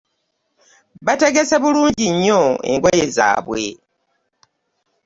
Bategese 1.05 1.55
bulungi 1.63 2.05
nnyo 2.13 2.41
engoye 2.71 3.05
zaabwe. 3.15 3.63